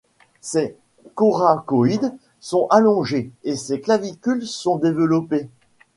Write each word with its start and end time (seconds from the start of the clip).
Ses 0.41 0.75
coracoïdes 1.13 2.11
sont 2.39 2.65
allongés 2.71 3.31
et 3.43 3.55
ses 3.55 3.81
clavicules 3.81 4.47
sont 4.47 4.77
développées. 4.77 5.47